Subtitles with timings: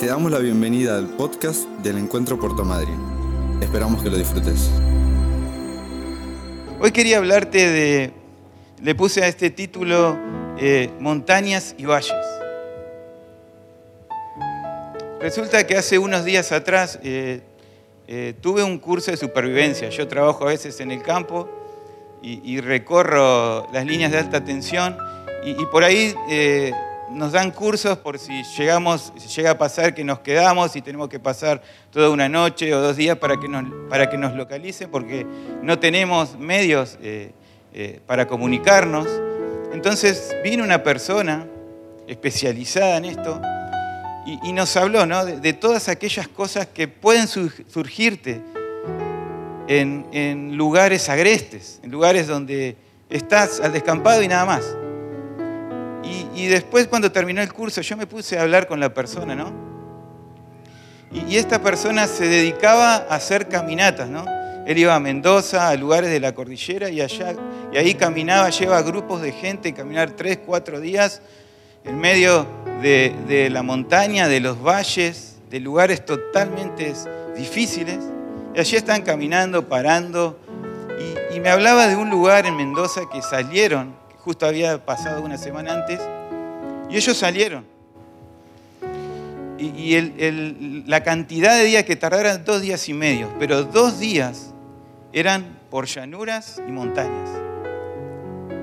[0.00, 2.98] Te damos la bienvenida al podcast del Encuentro Puerto Madryn.
[3.60, 4.70] Esperamos que lo disfrutes.
[6.80, 8.12] Hoy quería hablarte de,
[8.82, 10.18] le puse a este título
[10.56, 12.14] eh, Montañas y Valles.
[15.20, 17.42] Resulta que hace unos días atrás eh,
[18.08, 19.90] eh, tuve un curso de supervivencia.
[19.90, 21.46] Yo trabajo a veces en el campo
[22.22, 24.96] y, recorro las líneas de alta tensión
[25.44, 26.14] y, por ahí
[27.10, 31.18] nos dan cursos por si llegamos, llega a pasar que nos quedamos y tenemos que
[31.18, 31.60] pasar
[31.90, 35.26] toda una noche o dos días para que nos, para que nos localicen, porque
[35.62, 37.32] no tenemos medios eh,
[37.74, 39.08] eh, para comunicarnos.
[39.72, 41.46] Entonces vino una persona
[42.06, 43.40] especializada en esto
[44.26, 48.40] y, nos habló de, todas aquellas cosas que pueden surgirte
[49.66, 52.76] en, en lugares agrestes, en lugares donde
[53.08, 54.76] estás al descampado y nada más.
[56.02, 59.52] Y, después cuando terminó el curso yo me puse a hablar con la persona, ¿no?
[61.12, 64.24] Y, esta persona se dedicaba a hacer caminatas, ¿no?
[64.66, 67.34] Él iba a Mendoza, a lugares de la cordillera y allá,
[67.72, 71.22] y ahí caminaba, lleva grupos de gente, caminar tres, cuatro días
[71.84, 72.46] en medio
[72.80, 76.92] de, la montaña, de los valles, de lugares totalmente
[77.36, 77.98] difíciles.
[78.54, 80.38] Y allí están caminando, parando.
[81.34, 83.94] Y, me hablaba de un lugar en Mendoza que salieron
[84.30, 85.98] justo había pasado una semana antes,
[86.88, 87.64] y ellos salieron.
[89.58, 94.54] Y, la cantidad de días que tardaron, dos días y medio, pero dos días
[95.12, 97.28] eran por llanuras y montañas,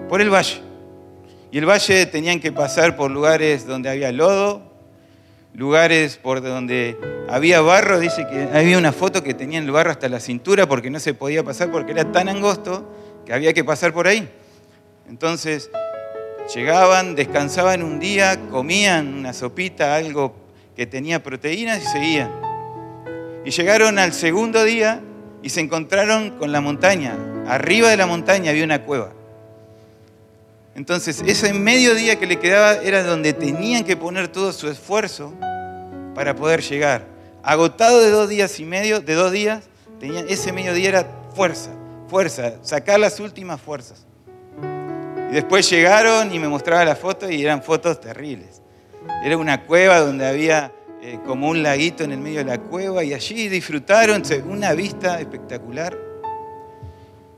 [0.07, 0.61] por el valle.
[1.51, 4.71] Y el valle tenían que pasar por lugares donde había lodo,
[5.53, 7.99] lugares por donde había barro.
[7.99, 11.13] Dice que había una foto que tenía el barro hasta la cintura porque no se
[11.13, 12.89] podía pasar porque era tan angosto
[13.25, 14.29] que había que pasar por ahí.
[15.08, 15.69] Entonces
[16.53, 20.36] llegaban, descansaban un día, comían una sopita, algo
[20.75, 22.31] que tenía proteínas y seguían.
[23.45, 25.02] Y llegaron al segundo día
[25.41, 27.17] y se encontraron con la montaña.
[27.48, 29.11] Arriba de la montaña había una cueva.
[30.76, 35.33] Entonces, ese mediodía que le quedaba era donde tenían que poner todo su esfuerzo
[36.14, 37.05] para poder llegar.
[37.42, 39.64] Agotado de dos días y medio, de dos días,
[40.02, 41.71] ese mediodía era fuerza,
[42.08, 44.06] fuerza, sacar las últimas fuerzas.
[45.30, 48.61] Y después llegaron y me mostraban las fotos y eran fotos terribles.
[49.23, 50.71] Era una cueva donde había
[51.02, 55.20] eh, como un laguito en el medio de la cueva y allí disfrutaron una vista
[55.20, 55.98] espectacular.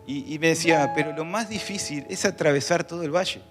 [0.05, 3.41] Y, y me decía, pero lo más difícil es atravesar todo el valle.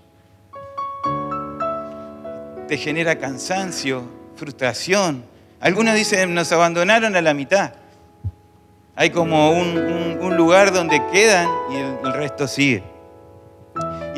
[2.66, 4.04] Te genera cansancio,
[4.36, 5.24] frustración.
[5.60, 7.72] Algunos dicen, nos abandonaron a la mitad.
[8.94, 12.82] Hay como un, lugar donde quedan y el resto sigue.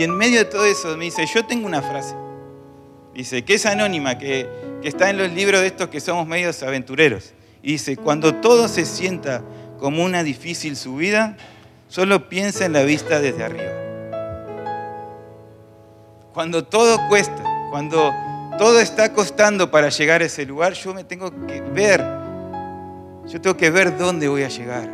[0.00, 2.14] Y en medio de todo eso me dice, yo tengo una frase.
[3.12, 4.48] Dice, que es anónima, que,
[4.82, 7.34] está en los libros de estos que somos medios aventureros.
[7.62, 9.44] Y dice, cuando todo se sienta
[9.78, 11.36] como una difícil subida,
[11.88, 13.72] solo piensa en la vista desde arriba.
[16.32, 18.10] Cuando todo cuesta, cuando
[18.56, 22.00] todo está costando para llegar a ese lugar, yo me tengo que ver,
[23.28, 24.88] yo tengo que ver dónde voy a llegar.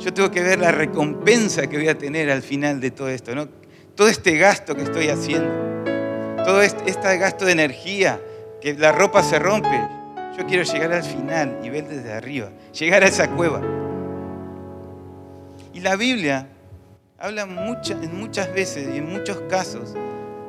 [0.00, 3.32] Yo tengo que ver la recompensa que voy a tener al final de todo esto.
[3.36, 3.46] ¿no?
[3.98, 5.50] Todo este gasto que estoy haciendo,
[6.44, 8.20] todo este, gasto de energía,
[8.60, 9.76] que la ropa se rompe,
[10.38, 13.60] yo quiero llegar al final y ver desde arriba, llegar a esa cueva.
[15.74, 16.46] Y la Biblia
[17.18, 19.96] habla muchas veces y en muchos casos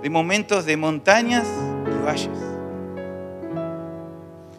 [0.04, 1.48] de momentos de montañas
[1.88, 2.30] y valles.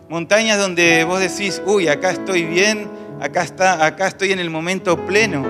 [0.09, 2.89] Montañas donde vos decís, uy, acá estoy bien,
[3.21, 5.47] acá, está, acá estoy en el momento pleno,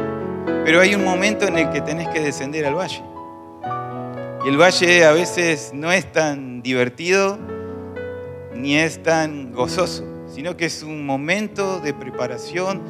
[0.63, 3.03] pero hay un momento en el que tenés que descender al valle.
[4.43, 7.39] Y el valle a veces no es tan divertido
[8.55, 12.81] ni es tan gozoso, sino que es un momento de preparación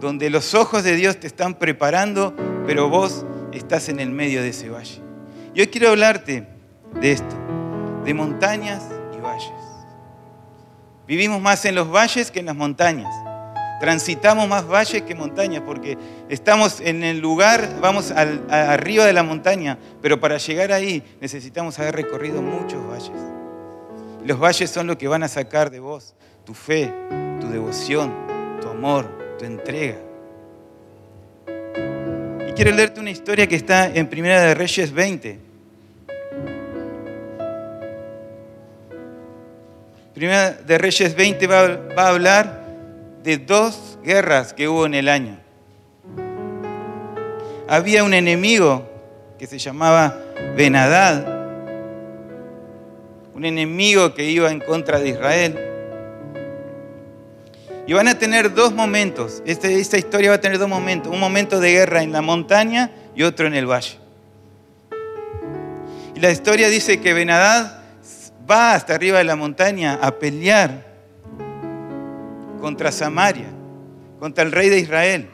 [0.00, 2.34] donde los ojos de Dios te están preparando,
[2.66, 5.00] pero vos estás en el medio de ese valle.
[5.52, 6.46] Y hoy quiero hablarte
[7.00, 7.36] de esto,
[8.04, 8.84] de montañas
[9.16, 9.50] y valles.
[11.08, 13.12] Vivimos más en los valles que en las montañas.
[13.80, 15.96] Transitamos más valles que montañas porque
[16.28, 21.96] estamos en el lugar, vamos arriba de la montaña, pero para llegar ahí necesitamos haber
[21.96, 23.10] recorrido muchos valles.
[24.24, 26.92] Los valles son lo que van a sacar de vos tu fe,
[27.40, 28.12] tu devoción,
[28.60, 29.06] tu amor,
[29.38, 29.96] tu entrega.
[32.48, 35.38] Y quiero leerte una historia que está en Primera de Reyes 20.
[40.12, 42.59] Primera de Reyes 20 va, va a hablar
[43.22, 45.38] de dos guerras que hubo en el año.
[47.68, 48.88] Había un enemigo
[49.38, 50.18] que se llamaba
[50.56, 51.24] Benadad,
[53.34, 55.58] un enemigo que iba en contra de Israel.
[57.86, 59.42] Y van a tener dos momentos.
[59.46, 61.12] Este, esta, historia va a tener dos momentos.
[61.12, 63.98] Un momento de guerra en la montaña y otro en el valle.
[66.14, 67.80] Y la historia dice que Benadad
[68.48, 70.89] va hasta arriba de la montaña a pelear
[72.60, 73.48] contra Samaria,
[74.18, 75.28] contra el rey de Israel.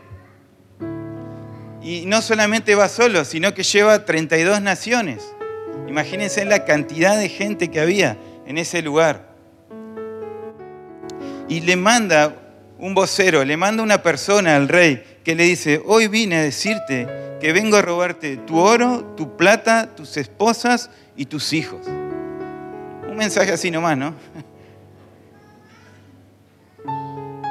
[1.82, 5.34] Y no solamente va solo, sino que lleva 32 naciones.
[5.88, 9.34] Imagínense la cantidad de gente que había en ese lugar.
[11.48, 12.34] Y le manda
[12.78, 17.06] un vocero, le manda una persona al rey que le dice, hoy vine a decirte
[17.40, 21.86] que vengo a robarte tu oro, tu plata, tus esposas y tus hijos.
[21.86, 24.14] Un mensaje así nomás, ¿no?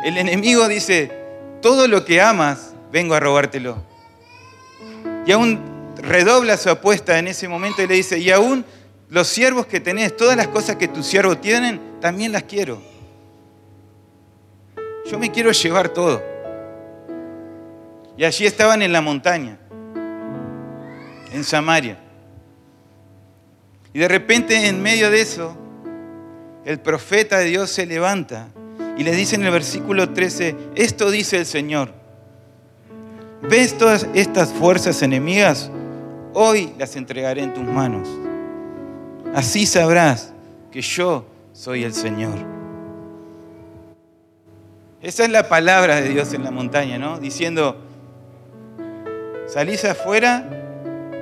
[0.05, 1.11] El enemigo dice,
[1.63, 3.75] todo lo que amas, vengo a robártelo.
[5.25, 5.59] Y aún
[5.97, 8.63] redobla su apuesta en ese momento y le dice, y aún
[9.09, 12.83] los siervos que tenés, todas las cosas que tus siervos tienen, también las quiero.
[15.09, 16.21] Yo me quiero llevar todo.
[18.15, 19.57] Y allí estaban en la montaña,
[21.33, 21.97] en Samaria.
[23.91, 25.57] Y de repente en medio de eso,
[26.63, 28.49] el profeta de Dios se levanta
[28.97, 31.89] y le dice en el versículo 13, esto dice el Señor,
[33.41, 35.69] ¿ves todas estas fuerzas enemigas?
[36.33, 38.07] Hoy las entregaré en tus manos.
[39.33, 40.33] Así sabrás
[40.71, 42.35] que yo soy el Señor.
[45.01, 47.19] Esa es la palabra de Dios en la montaña, ¿no?
[47.19, 47.77] Diciendo,
[49.47, 50.49] salís afuera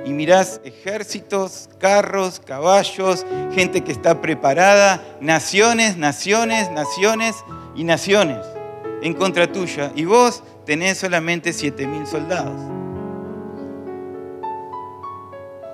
[0.04, 7.36] y mirás ejércitos, carros, caballos, gente que está preparada, naciones, naciones, naciones
[7.74, 8.46] y naciones
[9.02, 9.92] en contra tuya.
[9.94, 12.60] Y vos tenés solamente siete mil soldados.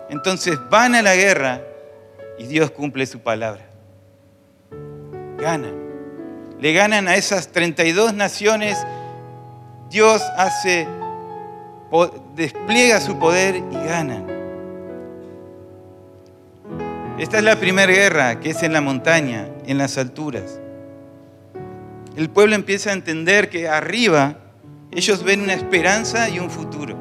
[0.08, 1.62] Entonces van a la guerra
[2.38, 3.66] y Dios cumple su palabra.
[5.38, 5.80] Ganan
[6.60, 8.76] le ganan a esas 32 naciones,
[9.88, 10.86] Dios hace,
[12.36, 14.26] despliega su poder y ganan.
[17.18, 20.60] Esta es la primera guerra que es en la montaña, en las alturas.
[22.20, 24.36] El pueblo empieza a entender que arriba
[24.92, 26.96] ellos ven una esperanza y un futuro.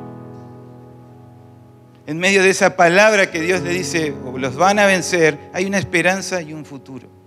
[2.08, 5.78] En medio de esa palabra que Dios le dice, los van a vencer, hay una
[5.78, 7.20] esperanza y un futuro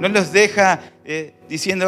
[0.00, 1.86] no los deja eh, diciendo,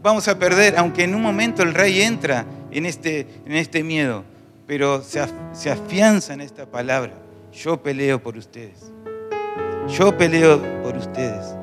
[0.00, 4.24] vamos a perder, aunque en un momento el rey entra en este, este miedo,
[4.66, 7.12] pero se afianza en esta palabra,
[7.52, 8.92] yo peleo por ustedes,
[9.88, 11.61] yo peleo por ustedes.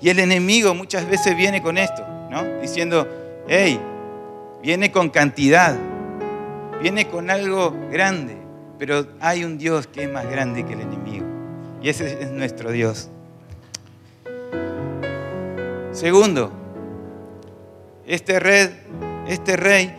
[0.00, 2.42] Y el enemigo muchas veces viene con esto, ¿no?
[2.60, 3.06] Diciendo,
[3.48, 3.78] hey,
[4.62, 5.76] viene con cantidad,
[6.80, 8.36] viene con algo grande,
[8.78, 11.26] pero hay un Dios que es más grande que el enemigo.
[11.82, 13.10] Y ese es nuestro Dios.
[15.92, 16.50] Segundo,
[18.06, 18.70] este rey,
[19.28, 19.94] este rey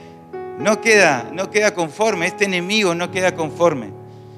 [0.58, 3.92] no queda, no queda conforme, este enemigo no queda conforme.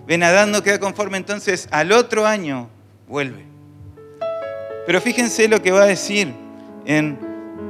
[0.05, 2.69] Benadán no queda conforme, entonces al otro año
[3.07, 3.52] vuelve.
[4.85, 6.33] Pero fíjense lo que va a decir
[6.85, 7.17] en,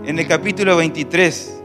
[0.05, 1.61] en el capítulo 23,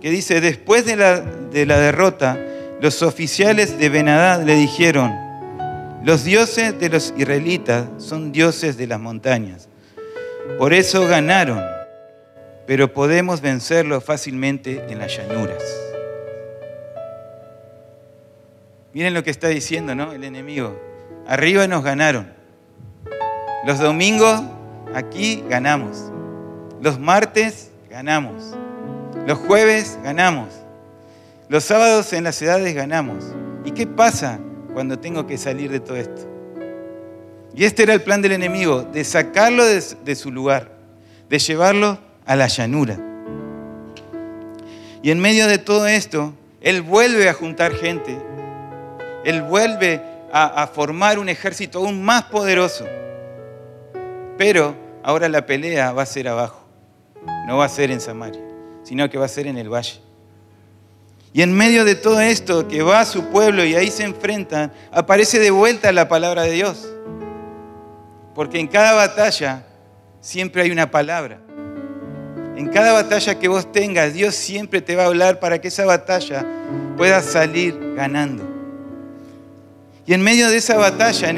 [0.00, 2.38] que dice, después de la, de la derrota,
[2.80, 5.12] los oficiales de Benadad le dijeron,
[6.02, 9.70] los dioses de los israelitas son dioses de las montañas
[10.58, 11.62] por eso ganaron,
[12.66, 15.62] pero podemos vencerlo fácilmente en las llanuras.
[18.92, 20.12] Miren lo que está diciendo, ¿no?
[20.12, 20.78] El enemigo.
[21.26, 22.32] Arriba nos ganaron.
[23.64, 24.42] Los domingos
[24.94, 26.10] aquí ganamos.
[26.80, 28.56] Los martes ganamos.
[29.26, 30.48] Los jueves ganamos.
[31.48, 33.24] Los sábados en las ciudades ganamos.
[33.64, 34.38] ¿Y qué pasa
[34.72, 36.22] cuando tengo que salir de todo esto?
[37.54, 40.70] Y este era el plan del enemigo, de sacarlo de, su lugar,
[41.28, 42.98] de llevarlo a la llanura.
[45.02, 48.16] Y en medio de todo esto, Él vuelve a juntar gente,
[49.24, 50.00] Él vuelve
[50.32, 52.86] a, a formar un ejército aún más poderoso.
[54.40, 56.64] Pero ahora la pelea va a ser abajo,
[57.46, 58.40] no va a ser en Samaria,
[58.82, 60.00] sino que va a ser en el valle.
[61.34, 64.72] Y en medio de todo esto que va a su pueblo y ahí se enfrentan,
[64.92, 66.88] aparece de vuelta la palabra de Dios.
[68.34, 69.66] Porque en cada batalla
[70.22, 71.38] siempre hay una palabra.
[72.56, 75.84] En cada batalla que vos tengas, Dios siempre te va a hablar para que esa
[75.84, 76.46] batalla
[76.96, 78.42] pueda salir ganando.
[80.06, 81.30] Y en medio de esa batalla,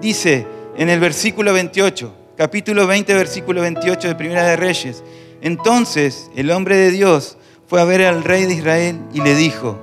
[0.00, 5.02] dice en el versículo 28, capítulo 20, versículo 28 de Primera de Reyes,
[5.40, 9.78] entonces el hombre de Dios fue a ver al rey de Israel y le dijo,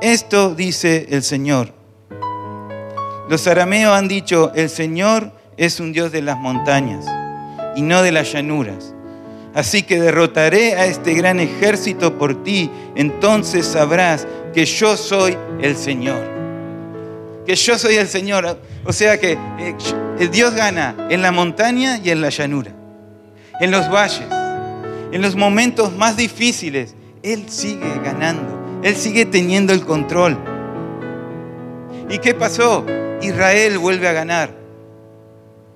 [0.00, 1.82] esto dice el Señor
[3.32, 7.06] los arameos han dicho, el Señor es un Dios de las montañas
[7.74, 8.92] y no de las llanuras.
[9.54, 12.70] Así que derrotaré a este gran ejército por ti.
[12.94, 16.20] Entonces sabrás que yo soy el Señor.
[17.46, 18.58] Que yo soy el Señor.
[18.84, 19.76] O sea que eh,
[20.30, 22.72] Dios gana en la montaña y en la llanura.
[23.60, 24.26] En los valles.
[25.12, 26.94] En los momentos más difíciles.
[27.22, 28.80] Él sigue ganando.
[28.82, 30.38] Él sigue teniendo el control.
[32.10, 32.84] ¿Y qué pasó?
[33.22, 34.50] Israel vuelve a ganar.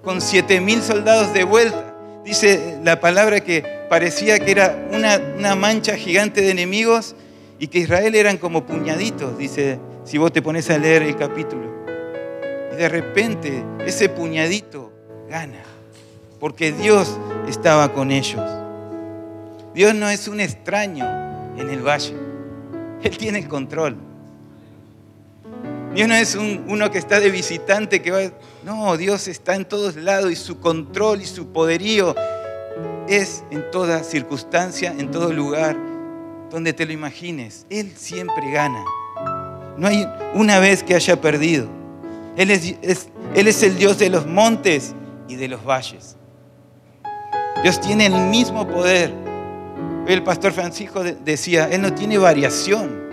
[0.02, 1.94] Con siete mil soldados de vuelta
[2.26, 7.14] dice la palabra que parecía que era una, mancha gigante de enemigos
[7.58, 11.75] y que Israel eran como puñaditos, dice, si vos te pones a leer el capítulo.
[12.76, 14.92] De repente ese puñadito
[15.30, 15.62] gana,
[16.38, 17.18] porque Dios
[17.48, 18.42] estaba con ellos.
[19.74, 21.04] Dios no es un extraño
[21.56, 22.14] en el valle,
[23.02, 23.96] Él tiene el control.
[25.94, 28.20] Dios no es uno que está de visitante que va...
[28.64, 32.14] No, Dios está en todos lados y su control y su poderío
[33.08, 35.74] es en toda circunstancia, en todo lugar
[36.50, 37.66] donde te lo imagines.
[37.70, 38.84] Él siempre gana.
[39.78, 41.85] No hay una vez que haya perdido.
[42.36, 44.94] Él es, el Dios de los montes
[45.28, 46.16] y de los valles.
[47.62, 49.12] Dios tiene el mismo poder.
[50.06, 53.06] El pastor Francisco decía, Él no tiene variación.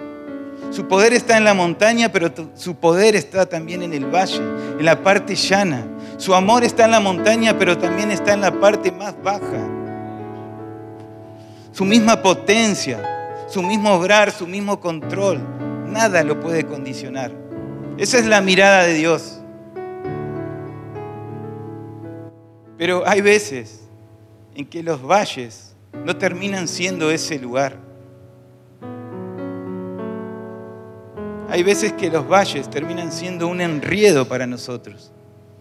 [0.72, 4.42] Su poder está en la montaña, pero su poder está también en el valle,
[4.80, 5.88] en la parte llana.
[6.18, 9.70] Su amor está en la montaña, pero también está en la parte más baja.
[11.72, 15.40] Su misma potencia, su mismo obrar, su mismo control,
[15.88, 17.43] nada lo puede condicionar.
[17.98, 19.40] Esa es la mirada de Dios.
[22.78, 23.82] Pero hay veces
[24.56, 27.78] en que los valles no terminan siendo ese lugar.
[31.50, 35.12] Hay veces que los valles terminan siendo un enriedo para nosotros,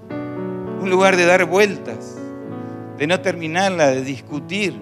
[0.09, 2.17] un lugar de dar vueltas,
[2.97, 4.75] de no terminarla, de discutir,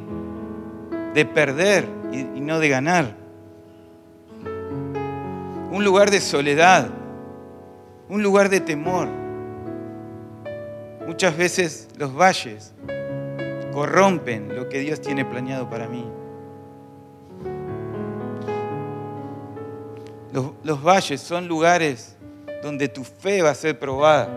[1.13, 3.17] de perder y, no de ganar.
[5.73, 6.91] Un lugar de soledad,
[8.11, 9.09] un lugar de temor.
[11.07, 12.75] Muchas veces los valles
[13.73, 16.05] corrompen lo que Dios tiene planeado para mí.
[20.33, 22.17] Los, valles son lugares
[22.63, 24.29] donde tu fe va a ser probada,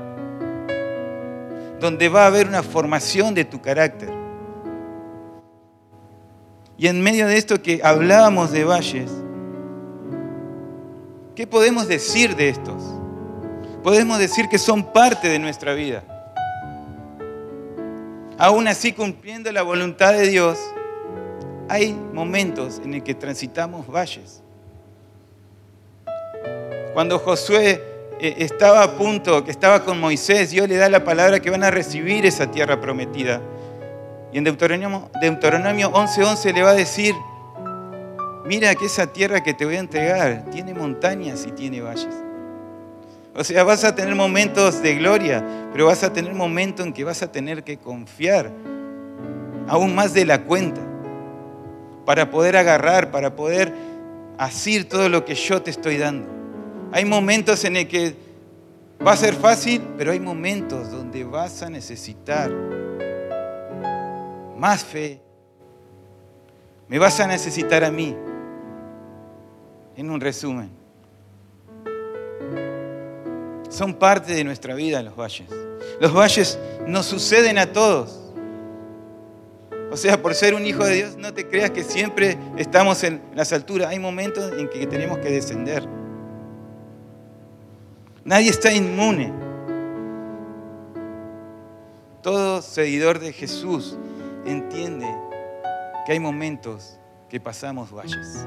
[1.79, 4.09] donde va a haber una formación de tu carácter.
[6.77, 9.11] Y en medio de esto que hablábamos de valles,
[11.35, 12.92] ¿qué podemos decir de estos?
[13.83, 16.03] Podemos decir que son parte de nuestra vida.
[18.37, 20.57] Aún así, cumpliendo la voluntad de Dios,
[21.67, 24.41] hay momentos en los que transitamos valles.
[26.93, 27.81] Cuando Josué
[28.19, 31.63] eh, estaba a punto, que estaba con Moisés, Dios le da la palabra que van
[31.63, 33.41] a recibir esa tierra prometida.
[34.31, 37.13] Y en Deuteronomio, Deuteronomio 11:11 le va a decir,
[38.45, 42.15] mira que esa tierra que te voy a entregar tiene montañas y tiene valles.
[43.35, 47.03] O sea, vas a tener momentos de gloria, pero vas a tener momentos en que
[47.03, 48.51] vas a tener que confiar
[49.67, 50.81] aún más de la cuenta
[52.05, 53.73] para poder agarrar, para poder
[54.37, 56.27] asir todo lo que yo te estoy dando.
[56.91, 58.15] Hay momentos en el que
[59.05, 62.51] va a ser fácil, pero hay momentos donde vas a necesitar
[64.57, 65.19] más fe.
[66.87, 68.15] Me vas a necesitar a mí.
[69.95, 70.82] En un resumen.
[73.73, 75.49] Son parte de nuestra vida los valles.
[75.99, 78.19] Los valles nos suceden a todos.
[79.91, 83.19] O sea, por ser un hijo de Dios, no te creas que siempre estamos en
[83.33, 83.87] las alturas.
[83.89, 85.87] Hay momentos en que tenemos que descender.
[88.23, 89.33] Nadie está inmune.
[92.21, 93.97] Todo seguidor de Jesús
[94.45, 95.07] entiende
[96.05, 98.45] que hay momentos que pasamos valles.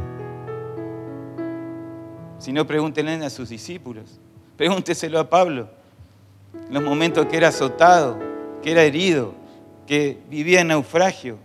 [2.38, 4.20] Si no, pregúntenle a sus discípulos.
[4.56, 5.68] Pregúnteselo a Pablo.
[6.70, 8.18] Los momentos que era azotado,
[8.62, 9.34] que era herido,
[9.86, 11.38] que vivía en naufragio.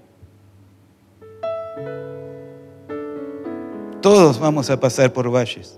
[4.01, 5.77] Todos vamos a pasar por valles.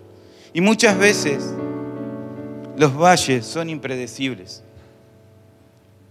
[0.54, 1.54] Y muchas veces
[2.78, 4.64] los valles son impredecibles.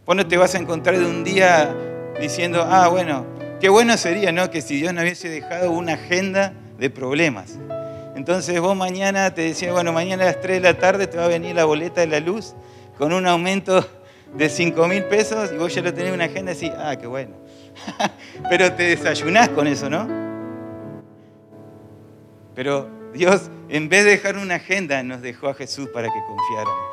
[0.04, 1.74] Vos no te vas a encontrar de un día
[2.20, 3.24] diciendo, ah, bueno,
[3.60, 4.50] qué bueno sería, ¿no?
[4.50, 7.58] Que si Dios no hubiese dejado una agenda de problemas.
[8.14, 11.24] Entonces vos mañana te decías, bueno, mañana a las 3 de la tarde te va
[11.24, 12.54] a venir la boleta de la luz
[12.98, 13.86] con un aumento
[14.34, 17.06] de 5 mil pesos y vos ya lo tenés una agenda y decís, ah, qué
[17.06, 17.34] bueno.
[18.50, 20.06] Pero te desayunás con eso, ¿no?
[22.54, 26.86] Pero Dios, en vez de dejar una agenda, nos dejó a Jesús para que confiáramos,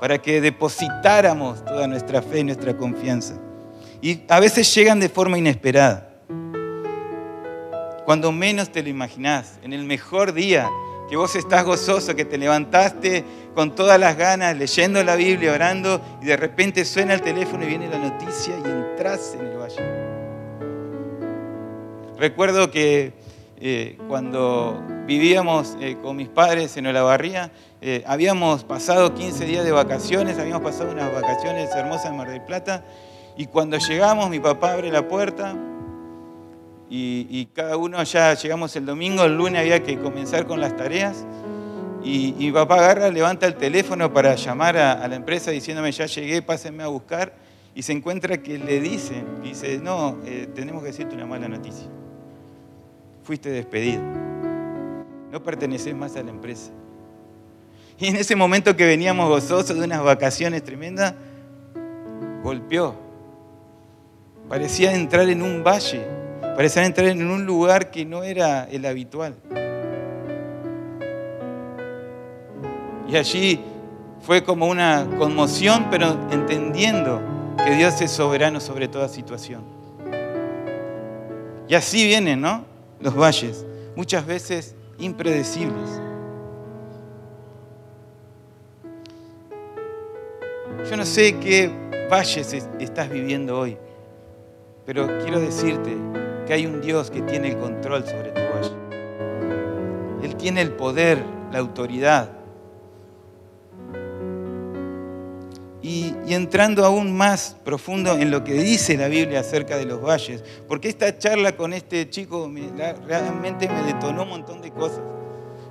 [0.00, 3.34] para que depositáramos toda nuestra fe y nuestra confianza.
[4.00, 6.09] Y a veces llegan de forma inesperada.
[8.10, 10.68] Cuando menos te lo imaginás, en el mejor día,
[11.08, 13.24] que vos estás gozoso, que te levantaste
[13.54, 17.68] con todas las ganas, leyendo la Biblia, orando, y de repente suena el teléfono y
[17.68, 19.76] viene la noticia y entras en el valle.
[22.18, 23.12] Recuerdo que
[23.60, 29.70] eh, cuando vivíamos eh, con mis padres en Olavarría, eh, habíamos pasado 15 días de
[29.70, 32.82] vacaciones, habíamos pasado unas vacaciones hermosas en Mar del Plata,
[33.36, 35.54] y cuando llegamos mi papá abre la puerta
[36.92, 41.24] y, cada uno ya llegamos el domingo, el lunes había que comenzar con las tareas.
[42.02, 46.82] Y, papá agarra, levanta el teléfono para llamar a, la empresa diciéndome, ya llegué, pásenme
[46.82, 47.32] a buscar.
[47.76, 51.86] Y se encuentra que le dicen, dice, no, eh, tenemos que decirte una mala noticia.
[53.22, 54.02] Fuiste despedido.
[55.30, 56.72] No perteneces más a la empresa.
[58.00, 61.14] Y en ese momento que veníamos gozosos de unas vacaciones tremendas,
[62.42, 62.96] golpeó.
[64.48, 66.19] Parecía entrar en un valle
[66.60, 69.34] Parecían entrar en un lugar que no era el habitual.
[73.08, 73.58] Y allí
[74.20, 77.22] fue como una conmoción, pero entendiendo
[77.64, 79.62] que Dios es soberano sobre toda situación.
[81.66, 82.66] Y así vienen, ¿no?
[83.00, 83.64] Los valles,
[83.96, 85.88] muchas veces impredecibles.
[90.90, 91.72] Yo no sé qué
[92.10, 93.78] valles estás viviendo hoy,
[94.84, 96.19] pero quiero decirte
[96.52, 98.80] hay un Dios que tiene el control sobre tu valle.
[100.22, 102.32] Él tiene el poder, la autoridad.
[105.82, 110.44] Y, entrando aún más profundo en lo que dice la Biblia acerca de los valles,
[110.68, 112.50] porque esta charla con este chico
[113.06, 115.00] realmente me detonó un montón de cosas.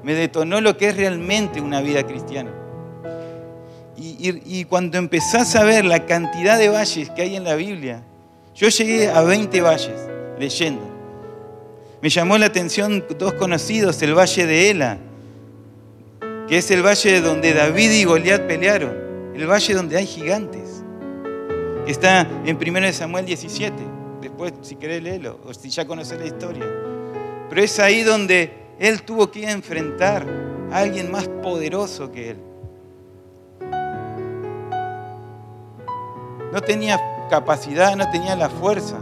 [0.03, 2.51] Me detonó lo que es realmente una vida cristiana.
[3.95, 8.03] Y, y, cuando empezás a ver la cantidad de valles que hay en la Biblia,
[8.55, 10.08] yo llegué a 20 valles
[10.39, 10.81] leyendo.
[12.01, 14.97] Me llamó la atención dos conocidos, el Valle de Ela,
[16.47, 20.83] que es el valle donde David y Goliat pelearon, el valle donde hay gigantes,
[21.85, 23.75] que está en 1 Samuel 17.
[24.21, 26.65] Después, si querés leerlo, o si ya conoces la historia.
[27.49, 30.25] Pero es ahí donde él tuvo que enfrentar
[30.71, 32.37] a alguien más poderoso que él.
[36.51, 38.97] No tenía capacidad, no tenía la fuerza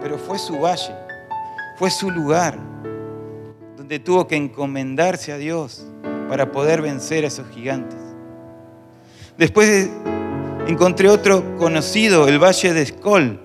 [0.00, 0.94] pero fue su valle,
[1.78, 2.58] fue su lugar
[3.76, 5.86] donde tuvo que encomendarse a Dios
[6.28, 7.98] para poder vencer a esos gigantes.
[9.38, 9.90] Después
[10.66, 13.40] encontré otro conocido, el Valle de Escol,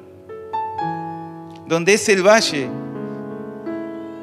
[1.67, 2.69] donde es el valle,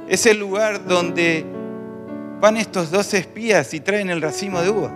[0.09, 1.45] es el lugar donde
[2.41, 4.93] van estos dos espías y traen el racimo de uva.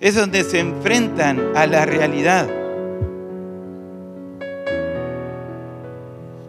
[0.00, 2.48] Es donde se enfrentan a la realidad.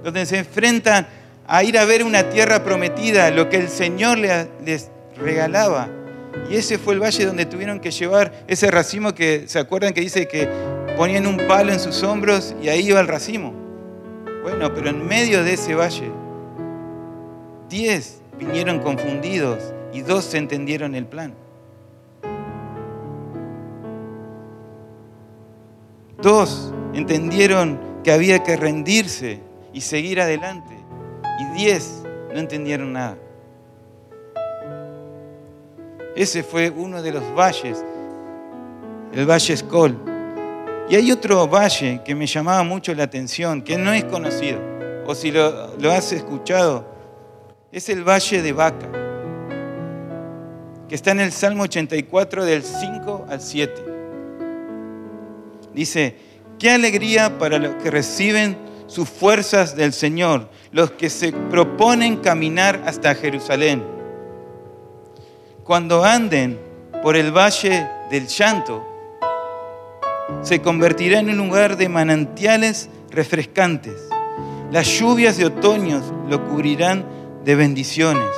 [0.05, 1.07] Donde se enfrentan
[1.47, 5.87] a ir a ver una tierra prometida, lo que el Señor les regalaba.
[6.47, 10.01] Y ese fue el valle donde tuvieron que llevar ese racimo que, ¿se acuerdan que
[10.01, 10.47] dice que
[10.95, 13.51] ponían un palo en sus hombros y ahí iba el racimo?
[14.43, 16.11] Bueno, pero en medio de ese valle,
[17.67, 21.33] diez vinieron confundidos y dos entendieron el plan.
[26.21, 29.44] Dos entendieron que había que rendirse
[29.75, 30.73] y seguir adelante.
[31.37, 32.01] Y diez
[32.33, 33.17] no entendieron nada.
[36.15, 37.83] Ese fue uno de los valles,
[39.13, 39.97] el Valle Escol.
[40.89, 44.59] Y hay otro valle que me llamaba mucho la atención, que no es conocido,
[45.05, 46.85] o si lo, lo has escuchado,
[47.69, 48.89] es el Valle de Vaca,
[50.87, 53.73] que está en el Salmo 84 del 5 al 7.
[55.73, 56.15] Dice,
[56.59, 58.64] qué alegría para los que reciben
[58.95, 63.83] sus fuerzas del Señor, los que se proponen caminar hasta Jerusalén.
[65.65, 66.57] Cuando anden
[67.03, 68.87] por el valle del llanto,
[70.41, 73.95] se convertirá en un lugar de manantiales refrescantes.
[74.71, 77.03] Las lluvias de otoño lo cubrirán
[77.43, 78.31] de bendiciones.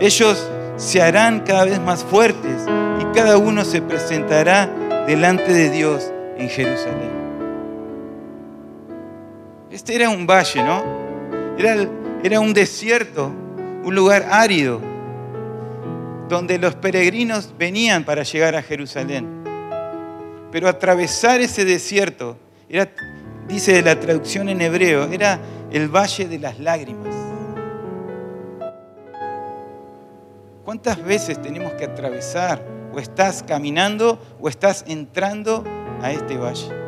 [0.00, 0.44] Ellos
[0.76, 2.66] se harán cada vez más fuertes
[3.00, 4.66] y cada uno se presentará
[5.06, 7.21] delante de Dios en Jerusalén.
[9.72, 10.84] Este era un valle, ¿no?
[11.58, 11.88] Era,
[12.22, 13.32] era un desierto,
[13.82, 14.82] un lugar árido,
[16.28, 19.26] donde los peregrinos venían para llegar a Jerusalén.
[20.50, 22.36] Pero atravesar ese desierto,
[22.68, 22.92] era,
[23.48, 27.14] dice la traducción en hebreo, era el valle de las lágrimas.
[30.66, 32.62] ¿Cuántas veces tenemos que atravesar?
[32.92, 35.64] O estás caminando o estás entrando
[36.02, 36.81] a este valle.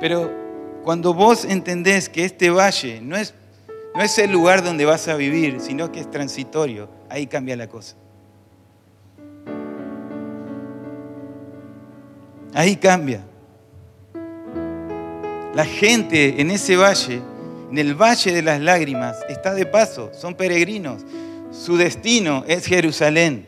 [0.00, 0.48] Pero
[0.84, 3.34] Cuando vos entendés que este valle no es,
[3.94, 7.68] no es el lugar donde vas a vivir, sino que es transitorio, ahí cambia la
[7.68, 7.94] cosa.
[12.54, 13.20] Ahí cambia.
[15.54, 17.20] La gente en ese valle,
[17.70, 21.04] en el valle de las lágrimas, está de paso, son peregrinos.
[21.50, 23.46] Su destino es Jerusalén.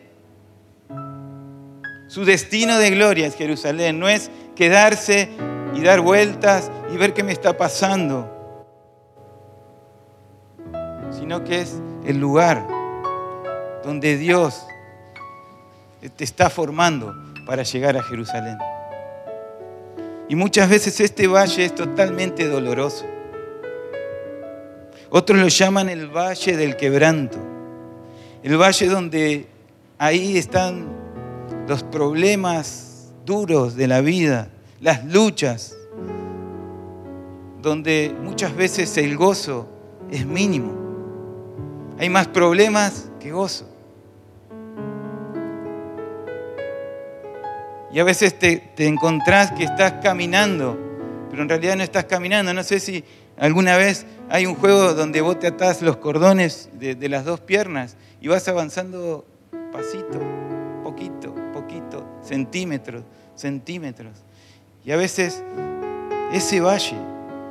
[2.08, 5.30] Su destino de gloria es Jerusalén, no es quedarse
[5.74, 8.28] y dar vueltas y ver qué me está pasando,
[11.10, 12.66] sino que es el lugar
[13.84, 14.64] donde Dios
[16.16, 17.14] te está formando
[17.46, 18.58] para llegar a Jerusalén.
[20.28, 23.04] Y muchas veces este valle es totalmente doloroso.
[25.10, 27.38] Otros lo llaman el valle del quebranto.
[28.42, 29.48] El valle donde
[29.98, 30.86] ahí están
[31.66, 34.48] los problemas duros de la vida,
[34.80, 35.76] las luchas,
[37.60, 39.68] donde muchas veces el gozo
[40.10, 40.72] es mínimo.
[41.98, 43.66] Hay más problemas que gozo.
[47.92, 50.78] Y a veces te, encontrás que estás caminando,
[51.28, 52.54] pero en realidad no estás caminando.
[52.54, 53.04] No sé si
[53.36, 57.96] alguna vez hay un juego donde vos te atás los cordones de, las dos piernas
[58.20, 59.26] y vas avanzando
[59.72, 60.20] pasito,
[60.84, 63.02] poquito, poquito, centímetros,
[63.34, 64.12] centímetros.
[64.84, 65.42] Y a veces
[66.32, 66.96] ese valle,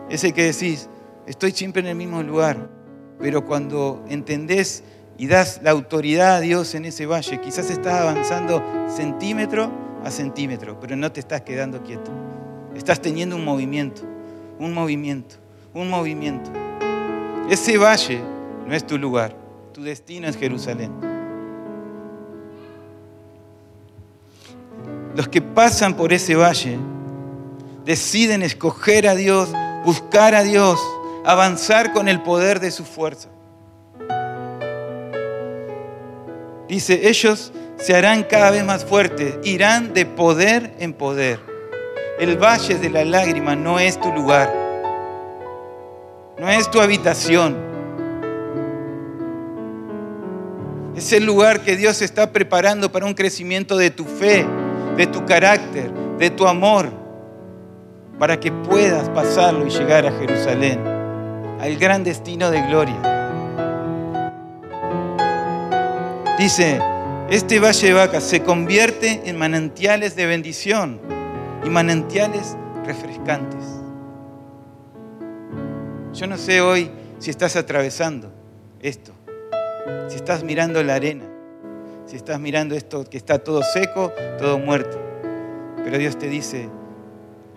[0.10, 0.90] ese que decís,
[1.28, 2.70] estoy siempre en el mismo lugar,
[3.20, 4.84] pero cuando entendés
[5.18, 9.70] y das la autoridad a Dios en ese valle, quizás estás avanzando centímetro
[10.04, 12.10] a centímetro, pero no te estás quedando quieto.
[12.76, 14.04] Estás teniendo un movimiento,
[14.58, 15.36] un movimiento,
[15.74, 16.50] un movimiento.
[17.50, 18.22] Ese valle
[18.66, 19.36] no es tu lugar,
[19.74, 20.92] tu destino es Jerusalén.
[25.16, 26.78] Los que pasan por ese valle
[27.90, 29.50] deciden escoger a Dios,
[29.84, 30.80] buscar a Dios,
[31.26, 33.30] avanzar con el poder de su fuerza.
[36.68, 41.40] Dice, ellos se harán cada vez más fuertes, irán de poder en poder.
[42.20, 44.54] El valle de la lágrima no es tu lugar,
[46.38, 47.58] no es tu habitación.
[50.96, 54.46] Es el lugar que Dios está preparando para un crecimiento de tu fe,
[54.96, 57.09] de tu carácter, de tu amor,
[58.20, 60.80] para que puedas pasarlo y llegar a Jerusalén,
[61.60, 63.16] al gran destino de gloria.
[66.38, 66.80] Dice,
[67.30, 71.00] este valle de vacas se convierte en manantiales de bendición
[71.64, 73.64] y manantiales refrescantes.
[76.14, 78.32] Yo no sé hoy si estás atravesando
[78.82, 79.14] esto,
[80.10, 81.26] si estás mirando la arena,
[82.06, 85.00] si estás mirando esto que está todo seco, todo muerto.
[85.84, 86.70] Pero Dios te dice,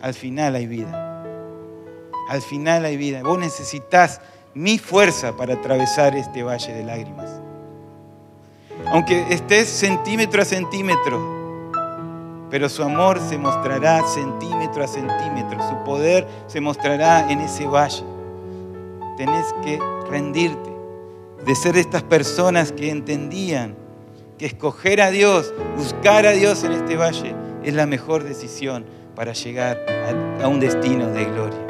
[0.03, 1.25] al final hay vida.
[2.29, 3.23] Al final hay vida.
[3.23, 4.21] Vos necesitas
[4.55, 7.43] mi fuerza para atravesar este valle de lágrimas
[8.87, 11.71] aunque estés centímetro a centímetro,
[12.51, 18.05] pero su amor se mostrará centímetro a centímetro, su poder se mostrará en ese valle.
[19.17, 19.79] Tenés que
[20.11, 20.71] rendirte,
[21.45, 23.75] de ser estas personas que entendían
[24.39, 29.33] que escoger a Dios, buscar a Dios en este valle, es la mejor decisión para
[29.33, 29.79] llegar
[30.43, 31.67] a, un destino de gloria.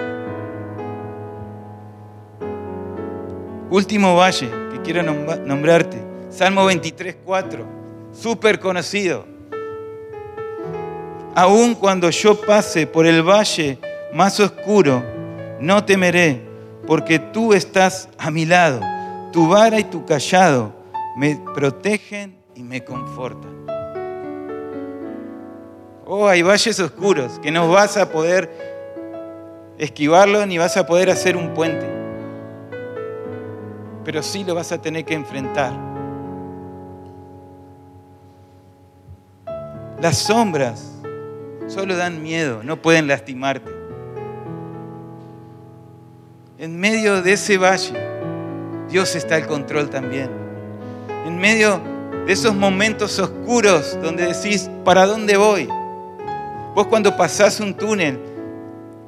[3.71, 7.67] Último valle que quiero nombrarte Salmo 23, 4,
[8.13, 9.27] súper conocido.
[11.35, 13.79] Aun cuando yo pase por el valle
[14.15, 15.03] más oscuro,
[15.61, 16.41] no temeré,
[16.87, 18.81] porque tú estás a mi lado.
[19.33, 20.73] Tu vara y tu callado
[21.17, 23.52] me protegen y me confortan.
[26.05, 28.51] Oh, hay valles oscuros que no vas a poder
[29.79, 31.87] esquivarlo ni vas a poder hacer un puente.
[34.05, 35.93] Pero sí lo vas a tener que enfrentar
[40.03, 40.83] Las sombras
[41.69, 43.71] solo dan miedo, no pueden lastimarte.
[46.59, 47.95] En medio de ese valle,
[48.91, 50.29] Dios está al control también.
[51.25, 51.81] En medio
[52.27, 55.69] de esos momentos oscuros donde decís, ¿para dónde voy?
[56.75, 58.19] Vos cuando pasás un túnel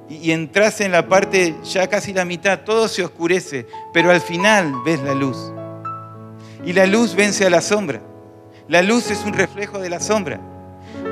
[0.08, 4.74] y, entras en la parte ya casi la mitad, todo se oscurece, pero al final
[4.84, 5.52] ves la luz.
[6.64, 8.00] Y la luz vence a la sombra.
[8.68, 10.40] La luz es un reflejo de la sombra.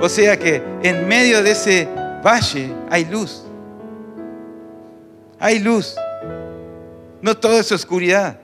[0.00, 1.88] O sea que en medio de ese
[2.24, 3.44] valle hay luz.
[5.38, 5.96] Hay luz.
[7.20, 8.38] No todo es oscuridad.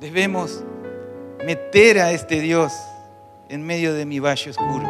[0.00, 0.64] Debemos
[1.44, 2.72] meter a este Dios
[3.48, 4.88] en medio de mi valle oscuro.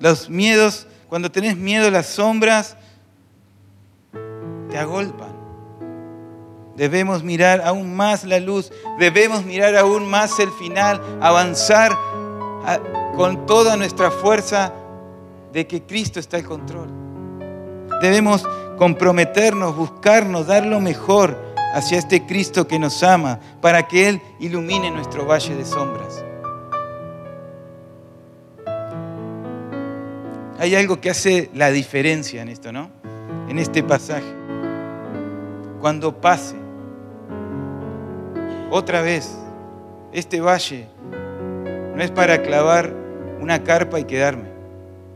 [0.00, 2.76] Los miedos, cuando tenés miedo, las sombras
[4.70, 5.32] te agolpan.
[6.76, 11.92] Debemos mirar aún más la luz, debemos mirar aún más el final, avanzar
[13.16, 14.72] con toda nuestra fuerza
[15.52, 16.88] de que Cristo está al control.
[18.02, 18.44] Debemos
[18.76, 21.36] comprometernos, buscarnos, dar lo mejor
[21.74, 26.24] hacia este Cristo que nos ama, para que Él ilumine nuestro valle de sombras.
[30.58, 32.90] Hay algo que hace la diferencia en esto, ¿no?
[33.48, 34.32] En este pasaje.
[35.80, 36.54] Cuando pase,
[38.70, 39.36] otra vez,
[40.12, 40.86] este valle
[41.94, 42.94] no es para clavar
[43.40, 44.48] una carpa y quedarme.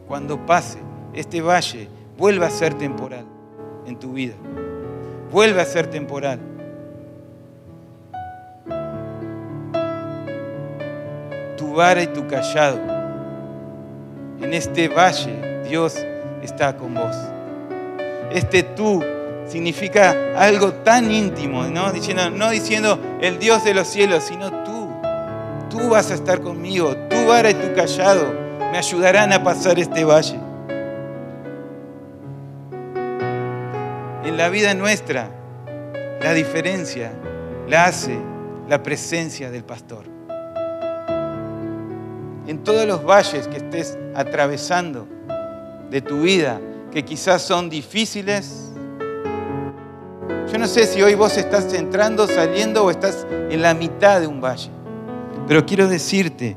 [0.07, 0.79] Cuando pase,
[1.15, 3.38] este valle vuelve a ser temporal
[3.89, 4.35] en tu vida.
[5.31, 6.39] Vuelve a ser temporal.
[11.57, 12.79] Tu vara y tu callado.
[14.41, 15.97] En este valle Dios
[16.43, 17.17] está con vos.
[18.33, 19.03] Este tú
[19.47, 21.91] significa algo tan íntimo, ¿no?
[21.93, 24.89] Diciendo, el Dios de los cielos, sino tú.
[25.71, 28.33] Tú vas a estar conmigo, tu vara y tu callado
[28.71, 30.48] me ayudarán a pasar este valle.
[34.29, 35.31] En la vida nuestra,
[36.21, 37.13] la diferencia
[37.67, 38.19] la hace
[38.69, 40.05] la presencia del pastor.
[42.47, 45.09] En todos los valles que estés atravesando
[45.91, 46.61] de tu vida,
[46.93, 48.71] que quizás son difíciles,
[50.53, 54.27] yo no sé si hoy vos estás entrando, saliendo o estás en la mitad de
[54.27, 54.69] un valle,
[55.47, 56.55] pero quiero decirte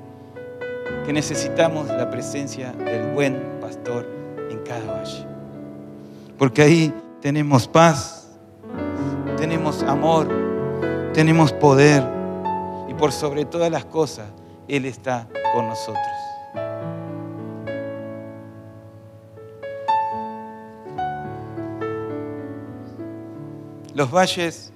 [1.05, 4.05] que necesitamos la presencia del buen pastor
[4.49, 5.25] en cada valle.
[6.37, 8.27] Porque ahí tenemos paz,
[9.37, 10.27] tenemos amor,
[11.13, 12.03] tenemos poder
[12.89, 14.27] y por sobre todas las cosas,
[14.67, 16.05] Él está con nosotros.
[23.93, 24.71] Los valles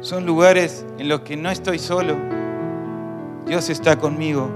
[0.00, 2.16] son lugares en los que no estoy solo.
[3.46, 4.48] Dios está conmigo.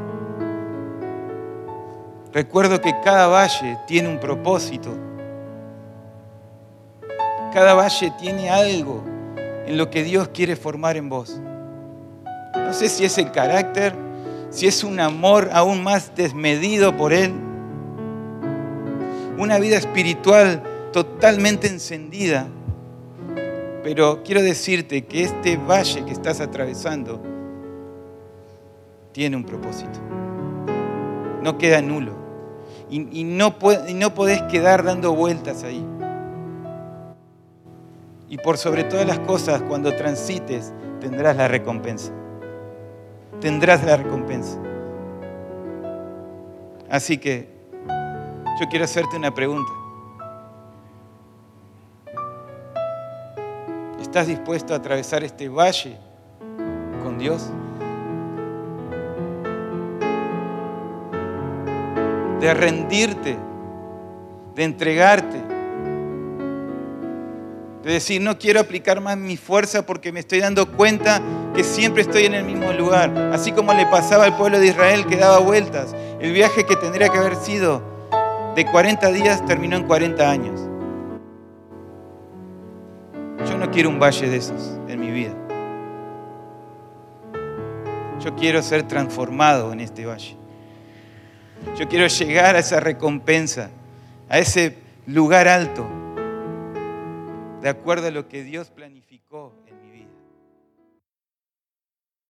[2.32, 5.07] Recuerdo que cada valle tiene un propósito.
[7.52, 9.04] Cada valle tiene algo
[9.66, 11.40] en lo que Dios quiere formar en vos.
[12.54, 13.94] No sé si es el carácter,
[14.50, 17.32] si es un amor aún más desmedido por Él,
[19.38, 22.48] una vida espiritual totalmente encendida
[23.88, 27.22] pero quiero decirte que este valle que estás atravesando
[29.12, 29.98] tiene un propósito.
[31.42, 32.12] No queda nulo.
[32.90, 33.54] Y, no,
[33.88, 35.82] y no podés quedar dando vueltas ahí.
[38.28, 42.12] Y por sobre todas las cosas, cuando transites, tendrás la recompensa.
[43.40, 44.58] Tendrás la recompensa.
[46.90, 47.48] Así que
[48.60, 49.70] yo quiero hacerte una pregunta.
[54.00, 55.96] ¿Estás dispuesto a atravesar este valle
[57.02, 57.50] con Dios?
[62.40, 63.36] De rendirte,
[64.54, 65.57] de entregarte,
[67.88, 71.20] de decir, no quiero aplicar más mi fuerza porque me estoy dando cuenta
[71.54, 73.10] que siempre estoy en el mismo lugar.
[73.32, 75.94] Así como le pasaba al pueblo de Israel que daba vueltas.
[76.20, 77.82] El viaje que tendría que haber sido
[78.54, 80.68] de 40 días terminó en 40 años
[83.58, 85.34] no quiero un valle de esos en mi vida.
[88.20, 90.36] Yo quiero ser transformado en este valle.
[91.76, 93.70] Yo quiero llegar a esa recompensa,
[94.28, 95.86] a ese lugar alto,
[97.60, 99.52] de acuerdo a lo que Dios planificó.